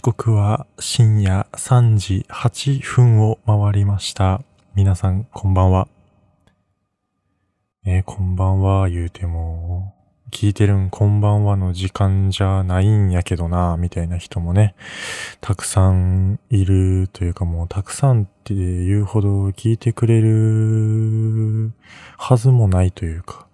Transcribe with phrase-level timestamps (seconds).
[0.00, 4.40] 時刻は深夜3時8分を回りました。
[4.74, 5.88] 皆さん、こんばんは。
[7.84, 9.94] えーこんばんは、言うても、
[10.30, 14.74] 聞いてるん、こんばんはの時間じゃないんやけどな、みたいな人もね、
[15.42, 21.72] たくさんいるというかもう、たくさんって言うほど聞いてくれる
[22.16, 23.49] はずもないというか、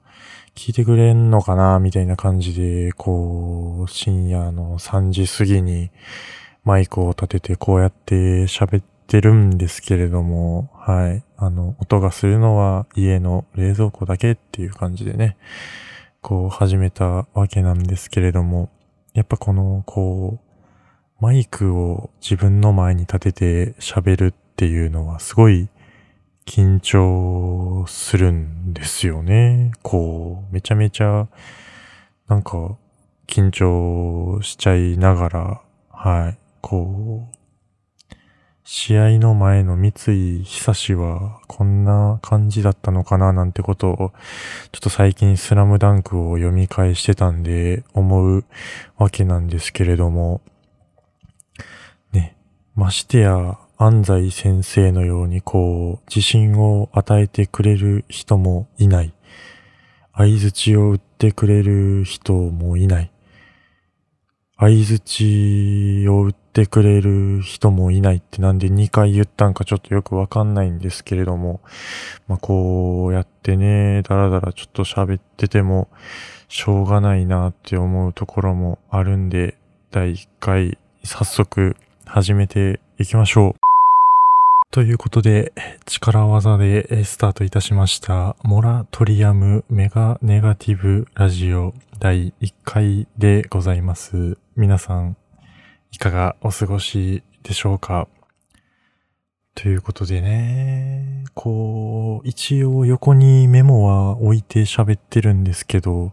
[0.57, 5.91] 聞いてくれんのかなみたいな感じで、こう、深夜の3時過ぎに
[6.64, 11.23] マイクを立ててこうやって喋ってるんですけれども、はい。
[11.37, 15.37] あの、音がするのは家の冷蔵庫だけっていう感じでね、
[16.23, 18.70] こう始めたわけなんですけれども、
[19.12, 25.68] やっぱこの、こう、マイクを自分の前に立てて喋るっていうのはすごい
[26.46, 29.73] 緊張するんですよね。
[29.82, 31.28] こう、めちゃめちゃ、
[32.28, 32.77] なんか、
[33.27, 37.37] 緊張しちゃいながら、はい、こう、
[38.68, 44.12] 試合の前の三井久志はこんな感じだったのかななんてことを、
[44.73, 48.45] ちょっと最近スラムダンクを読み返してたんで思う
[48.96, 50.40] わけなんですけれども、
[52.12, 52.37] ね、
[52.74, 59.13] ましてや安西先生のようにこう、自信を与えてくれる人もいない。
[60.15, 63.10] 相槌を打ってくれる人もいない。
[64.59, 71.61] 相槌を打ってくれる人もいないってなんで2回言ったんかちょっとよくわかんないんですけれども、
[72.28, 75.88] まあ、こうやってね、だらだらちょっと喋ってても
[76.49, 79.59] しょうがないなって思うところもあるんで、
[79.91, 83.66] 第1回早速始めていきましょう。
[84.70, 85.54] ということで、
[85.86, 94.37] 力技でスタートいたしました、モラトリアムメガネガティブラジオ第1回でございます。
[94.54, 95.16] 皆さん、
[95.92, 98.06] いかがお過ごしでしょうか？
[99.54, 106.12] ということでね、こう、一応横にメモは置いて喋ってるんですけど、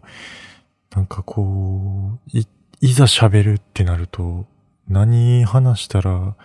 [0.95, 2.47] なんかこう、い、
[2.79, 4.45] いざ喋るってなると、
[4.87, 6.35] 何話したら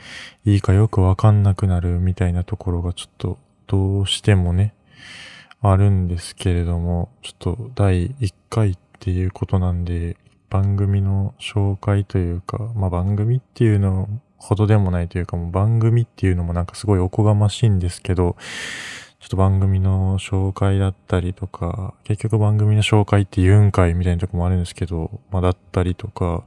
[0.44, 4.74] いいかよくわかんなくなるみたいなところがちょっとどうしてもね、
[5.60, 10.16] あるんですけれども、ちょっと第1回っていうことなんで、
[10.50, 18.36] 番組の紹介というか、まあ番組っていうのほどでもないというか、もう番組っていうのもなんかすごいおこがましいんですけど、
[19.20, 26.44] ちょっと番組の紹介だったりとか、結局番組の紹介って言うんかいみたいなとこもあるんですけど、まあだったりとか、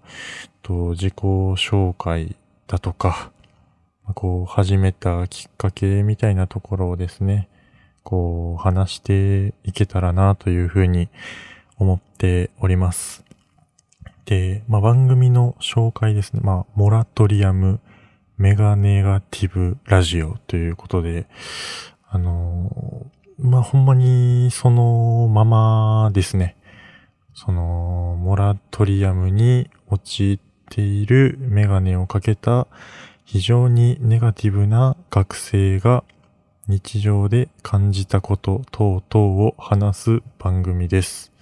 [0.61, 2.37] と自己紹介
[2.67, 3.31] だとか、
[4.15, 7.49] こう始めたきっかけみたいなところをですね、
[8.03, 11.09] こう話していけたらなというふうに
[11.77, 13.25] 思っております。
[14.25, 16.39] で、まあ番組の紹介ですね。
[16.41, 17.81] まあモラトリアム
[18.37, 21.27] メガネガティブラジオということで、
[23.51, 26.55] まあほんまにそのままですね。
[27.33, 30.39] その、モラトリアムに陥っ
[30.69, 32.67] ているメガネをかけた
[33.25, 36.05] 非常にネガティブな学生が
[36.69, 41.33] 日常で感じたこと等々を話す番組です。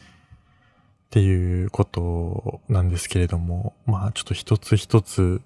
[1.06, 5.42] っていうことなんですけれども、まあちょっと一つ一つ、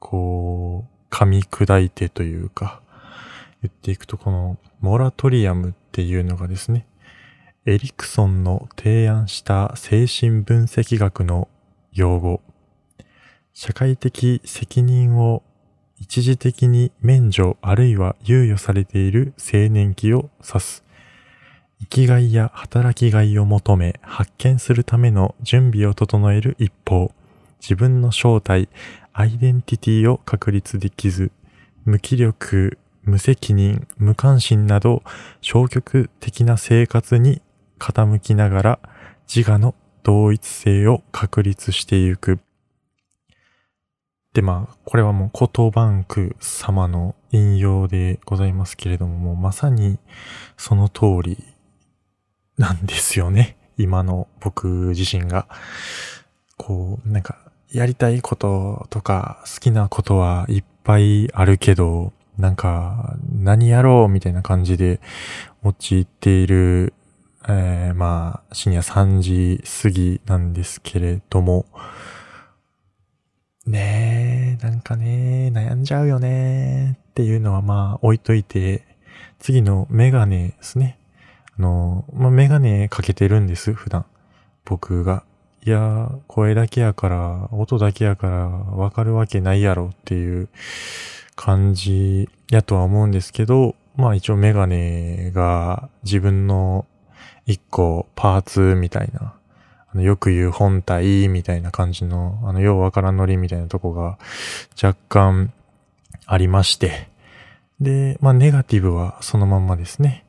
[0.00, 2.82] こう、噛み砕いてというか、
[3.62, 6.86] 言っていくとこのモラトリアムっていうのがですね、
[7.64, 11.48] エリクソンの提案した精神分析学の
[11.92, 12.40] 用語、
[13.52, 15.42] 社会的責任を
[15.98, 20.84] 一時的に免除あるいは猶予されている青年期を指す。
[21.80, 27.12] 生きがいや働きがいを求め発見するための準備を整える一方、
[27.60, 28.68] 自分の正体、
[29.12, 31.32] アイデンティティを確立できず、
[31.84, 35.02] 無気力、無責任、無関心など
[35.40, 37.40] 消極的な生活に
[37.78, 38.78] 傾きながら
[39.32, 42.40] 自我の同一性を確立していく。
[44.34, 49.98] で、まあ、これはもうコトバンク様の引用でございますけれども、もうまさに
[50.56, 51.42] その通り
[52.58, 53.56] なんですよね。
[53.78, 55.46] 今の僕自身が。
[56.56, 57.38] こう、なんか、
[57.70, 65.00] やりたいこととか好きなことはいっぱいあるけど、なんか、何やろうみたいな感じで
[65.62, 66.92] 陥っている、
[67.48, 71.66] えー、まあ、深夜3時過ぎなんですけれども、
[73.66, 78.86] ねえ、なんかね、悩んじゃうよねっていうのはまあ置いといて、
[79.38, 80.98] 次のメガネですね。
[81.58, 84.04] あの、まあ、メガネかけてるんです、普段。
[84.64, 85.24] 僕が。
[85.64, 90.48] いや、声だけやから、音だけやからわかるわけないやろっていう
[91.36, 96.86] 感じやとは思うんですけど、まあ一応メガネが自分の
[97.46, 99.34] 一個パーツみたいな、
[99.92, 104.18] あのよく言う本体みたいな感じの、あのようわからんノリみたいなとこが
[104.82, 105.52] 若干
[106.26, 107.08] ありまして、
[107.80, 110.24] で、まあネガティブはそのまんまですね。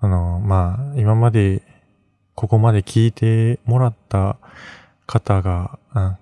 [0.00, 1.62] あの、まあ今まで
[2.34, 4.36] ここまで聞いてもらった
[5.06, 6.18] 方が、あ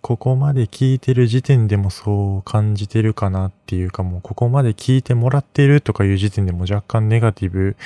[0.00, 7.76] ここまで聞いてる時点でもそう感じてるかなっていうかもうここまで聞いてもらってるとかいう時点でも若干ネガティブ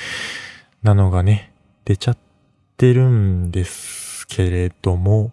[0.82, 1.52] なのがね、
[1.84, 2.18] 出ちゃっ
[2.76, 5.32] てるんですけれども、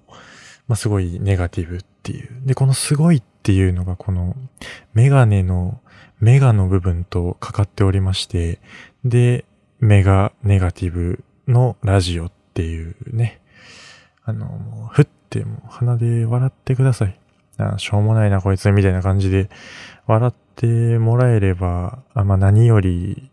[0.67, 2.29] まあ、すごいネガティブっていう。
[2.45, 4.35] で、このすごいっていうのがこの
[4.93, 5.79] メガネの
[6.19, 8.59] メガの部分とかかっておりまして、
[9.05, 9.45] で、
[9.79, 13.39] メガネガティブのラジオっていうね。
[14.25, 15.07] あの、ふっ
[15.44, 17.19] もう鼻で笑ってください。
[17.57, 19.50] あしょうもないなこいつみたいな感じで
[20.06, 23.29] 笑ってもらえれば、あまあ、何より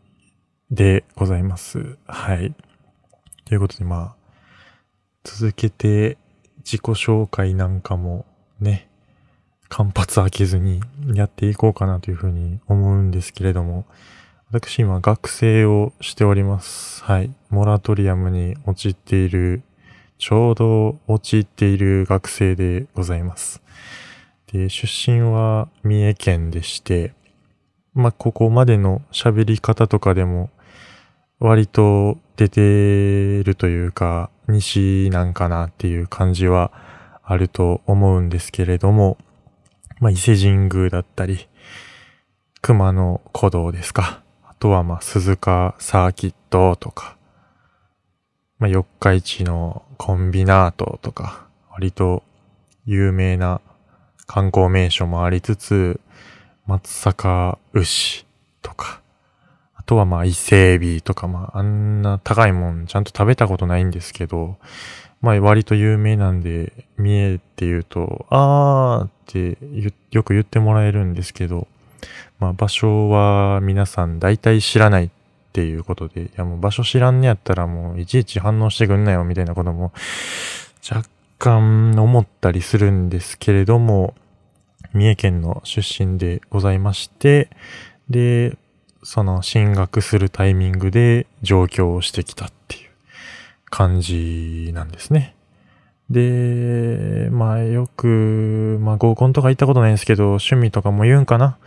[0.70, 1.98] でございます。
[2.06, 2.54] はい。
[3.44, 4.16] ということでまあ、
[5.24, 6.16] 続けて
[6.58, 8.24] 自己紹介なんかも
[8.60, 8.88] ね、
[9.68, 10.80] 間髪開けずに
[11.14, 13.84] やっていこうかなというふうに思うんですけれども、
[14.50, 17.02] 私今学生をしております。
[17.04, 17.34] はい。
[17.50, 19.62] モラトリアムに陥っている、
[20.24, 23.60] ちょうど陥っている学生でございます。
[24.50, 27.12] で、出身は三重県でして、
[27.92, 30.48] まあ、ここまでの喋り方とかでも、
[31.40, 36.72] 割と出てるというか、西なんかなっていう感じは
[37.22, 39.18] あると思うんですけれども、
[40.00, 41.48] まあ、伊勢神宮だったり、
[42.62, 44.22] 熊野古道ですか。
[44.42, 47.18] あとは、まあ、鈴鹿サーキットとか、
[48.58, 52.22] まあ、四日市のコンビナートとか、割と
[52.86, 53.60] 有名な
[54.26, 56.00] 観光名所もありつつ、
[56.66, 58.24] 松阪牛
[58.62, 59.00] とか、
[59.74, 64.56] あとはまあ伊勢海老とか、まああんな高いもんちゃんと食べたことないんですけど、
[65.20, 69.58] まあ割と有名なんで、見えって言うと、あーって
[70.10, 71.66] よく言ってもらえるんですけど、
[72.38, 75.10] まあ場所は皆さん大体知らない
[75.54, 79.92] っていうことで、いやもう場所知らんねやったらもういちいち反応してくんなよみたいなことも
[80.90, 81.08] 若
[81.38, 84.14] 干思ったりするんですけれども、
[84.94, 87.50] 三重県の出身でございまして、
[88.10, 88.58] で、
[89.04, 92.90] その進学するタイミングで上京をしてきたっていう
[93.70, 95.36] 感じなんですね。
[96.10, 101.58] で、まあよく、まあ合コンとか行ったことないんですけど、趣味とかも言うんかな？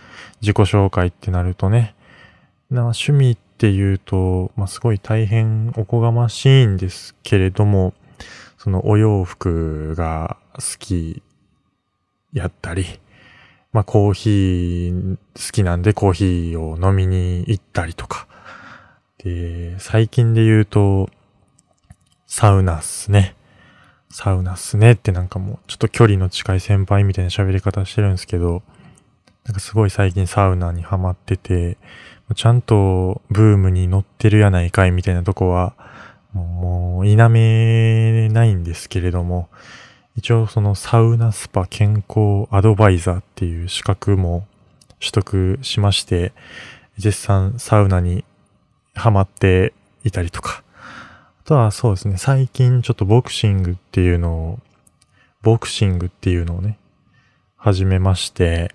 [0.42, 1.96] 自己紹介ってなるとね。
[2.70, 7.96] な趣味っていうと、まあすごい大変おこがましいんですけれども、
[8.60, 11.24] そのお洋服が好き
[12.34, 12.86] やったり、
[13.74, 18.28] まあコーヒー好きなんでコーヒーを飲みに行ったりとか。
[19.18, 21.10] で、最近で言うと、
[22.28, 23.36] サウナっすね。
[24.12, 28.62] サウナっすねってなんかもうちょっと距離の近い先輩みたいな喋り方してるんですけど、
[29.46, 31.80] なんかすごい最近サウナにハマってて、
[32.36, 35.74] ちゃんとブームに乗ってるやないかいみたいなとこは、
[36.34, 39.50] もう否めないんですけれども、
[40.18, 44.46] 一応そのサウナスパ健康アドバイザーっていう資格も
[45.00, 46.34] 取得しまして、
[46.98, 48.26] 絶賛サウナに
[48.94, 49.74] ハマって
[50.04, 50.64] いたりとか、
[51.46, 54.60] あとはそうですね、最近ちょっとボクシングっていうのを、
[55.44, 56.78] ボクシングっていうのをね、
[57.56, 58.74] 始めまして、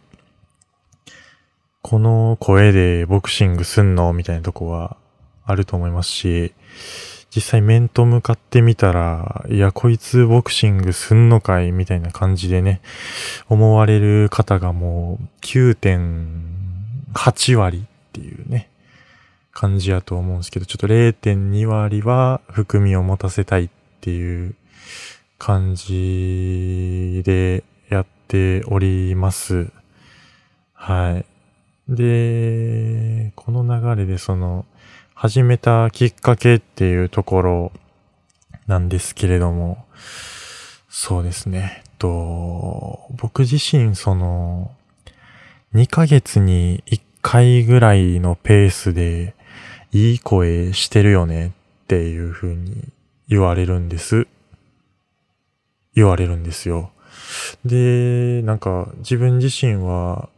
[1.83, 4.97] この声でボクシングすんのみたいなとこは
[5.45, 6.53] あると思いますし、
[7.35, 12.81] 実際面と向かってみたら、いや、こいつボクシングすんのかいみたいな感じでね、
[13.49, 18.69] 思われる方がもう9.8割っていうね、
[19.51, 23.71] 感じやと思うんですけど、ちょっと0.2割は含みを持たせたいっ
[24.01, 24.55] ていう
[25.39, 29.71] 感じでやっております。
[30.75, 31.32] はい。
[31.95, 34.65] で、この流れでその、
[35.15, 37.73] 始めたきっかけっていうところ
[38.67, 39.85] なんですけれども、
[40.89, 41.85] そうですね。
[41.99, 44.73] と、僕自身その、
[45.75, 49.35] 2ヶ月に1回ぐらいのペースで
[49.93, 51.51] いい声してるよねっ
[51.87, 52.89] ていう風に
[53.29, 54.27] 言われるんです。
[55.95, 56.91] 言われるんですよ。
[57.65, 60.31] で、なんか自分自身は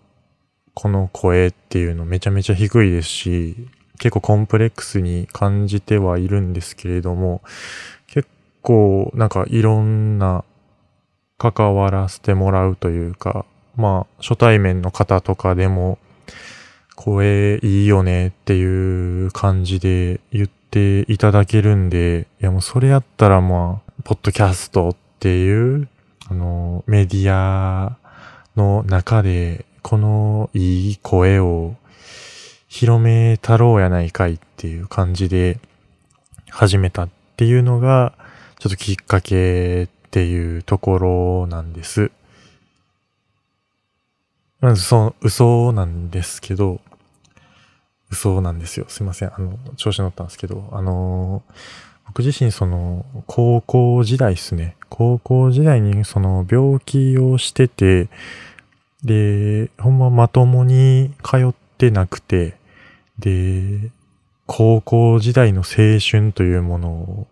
[0.75, 7.43] この声っていうのめちゃめちゃ低いですし、結構コンプレックスに感じてはいるんですけれども、
[8.07, 8.29] 結
[8.63, 10.45] 構なんかいろんな
[11.39, 15.99] 関わらせてもらうというか、まあ、初対面の方とかでも、
[16.97, 25.89] 声いいよねっていう感じで言っていただけるんで、いやもうそれやったらまあ、ポッドキャストっていう、
[26.29, 27.97] あの、メディア
[28.57, 31.77] の中で、このいい声を
[32.69, 35.61] 広めたろうやないかいっていう感じで
[36.49, 38.15] 始めたっていうのが、
[38.59, 42.11] ちょっときっかけっていうところなんです。
[44.61, 46.81] まずそう、嘘なんですけど、
[48.11, 48.87] 嘘なんですよ。
[48.89, 49.35] すいません。
[49.35, 51.43] あの、調子乗ったんですけど、あの
[52.07, 54.77] 僕自身その、高校時代ですね。
[54.89, 58.09] 高校時代にその病気をしてて、
[59.05, 62.57] で、ほんままともに通ってなくて、
[63.19, 63.91] で、
[64.47, 67.27] 高校時代の青春というものを、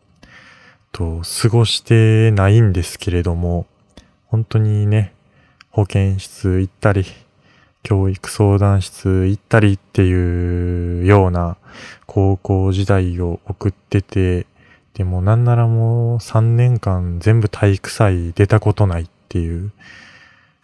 [0.93, 3.67] と、過ごしてないんですけれども、
[4.27, 5.13] 本当にね、
[5.71, 7.05] 保健室行ったり、
[7.83, 11.57] 教育相談室行ったりっていうような
[12.07, 14.47] 高校時代を送ってて、
[14.95, 19.73] でもなんならもう3年間全部体育祭出たことないっていう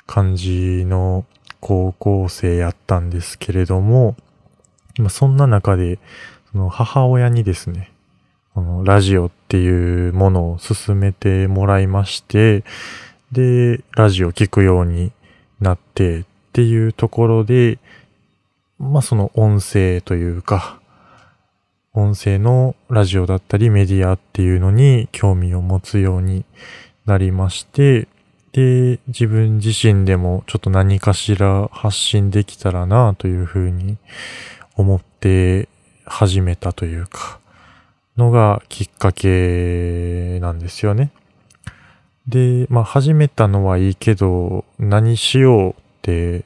[0.09, 1.27] 感じの
[1.61, 4.17] 高校生やったんですけれども、
[4.99, 5.99] まそんな中で、
[6.51, 7.93] その母親にですね、
[8.55, 12.65] このラジオっていうものを進めてもらいまして、
[13.33, 15.13] で、ラジオ聞くように
[15.61, 16.25] なってっ
[16.55, 17.79] ていうところで、
[18.79, 20.81] まあその音声というか、
[21.93, 26.47] 音声のラジオだったりメディアっていうのに興味を持つように
[27.05, 28.09] なりまして、
[28.53, 33.99] で、自分自身でもちょっと何かしら発信できたらなというふうに
[34.77, 35.69] 思って
[36.05, 37.41] 始めたというか、
[38.17, 41.13] のがきっかけなんですよね。
[42.27, 46.45] で、まあ始めたのはいいけど、何しようって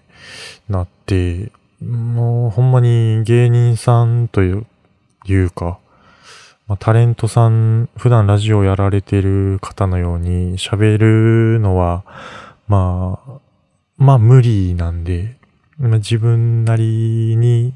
[0.69, 5.79] なって、もうほんまに芸人さんというか、
[6.73, 12.03] まあ、タレントさん、普段ラジオやられてる方のように喋るのは、
[12.67, 13.33] まあ、
[13.99, 15.37] まあ無理なんで、
[15.79, 17.75] まあ、自分なりに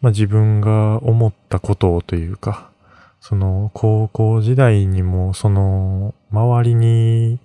[0.00, 2.70] まあ、自分が思ったことをというか、
[3.20, 7.38] その高校時代にもその周りに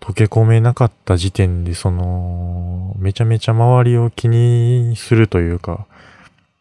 [0.00, 5.86] 溶け込めなかった時点でそのめちゃめちゃ周りを気にするというか、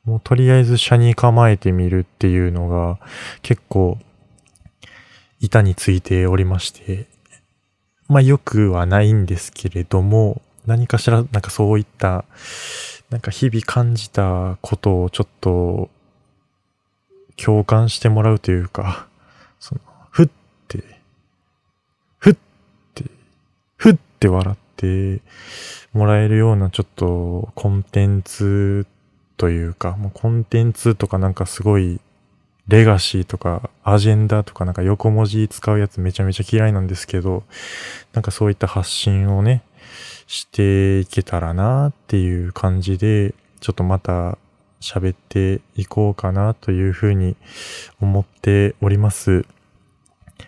[0.05, 2.99] もうとりあえず車に構えてみるっていうのが
[3.41, 3.97] 結構
[5.39, 7.07] 板についておりまして、
[8.07, 12.25] まあよくはないんですけれども、何かしらなんかそういった
[13.09, 15.89] なんか日々感じたことをちょっと
[17.43, 19.07] 共感してもらうというか、
[19.59, 20.29] その、ふっ
[20.67, 20.83] て、
[22.17, 22.35] ふっ
[22.93, 23.05] て、
[23.77, 25.21] ふって笑って
[25.93, 28.85] もらえるようなちょっとコンテンツ
[29.39, 32.01] というか、もうコンテンツとかなんかすごい
[32.67, 37.43] レガシーとかアジェンダとかなんか横文字使うやつめちゃめちゃ嫌いなんですけど、
[38.11, 39.63] なんかそういった発信をね、
[40.27, 44.37] していけたらなっていう感じで、ちょっとまた
[44.81, 47.37] 喋っていこうかなというふうに
[48.01, 49.45] 思っております。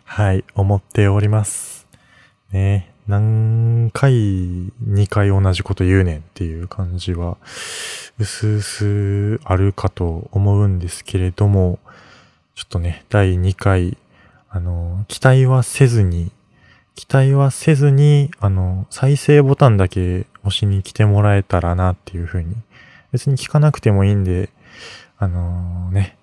[0.03, 1.87] はい、思っております。
[2.51, 7.37] ね何回、2回同じこと言うねんっていう感じは、
[8.19, 11.79] うすうすあるかと思うんですけれども、
[12.55, 13.97] ちょっとね、第2回、
[14.49, 16.31] あの、期待はせずに
[16.95, 22.55] 期待はせずに、あの、再生ボタンだけ押しに来てもらえたらなっていうふうに。
[23.11, 24.49] 別に聞かなくてもいいんで、
[25.17, 26.17] あのー、ね、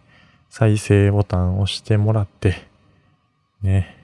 [0.50, 2.66] 再生ボタン押してもらって、
[3.60, 3.96] ね、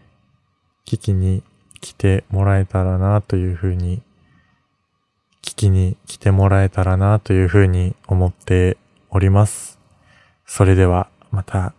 [0.85, 1.43] 聞きに
[1.85, 4.01] 来てもらえたらなというふうに、
[5.43, 8.79] 聞きに来てもらえたらなというふうに思って
[9.11, 9.79] おります。
[10.47, 11.75] それではまた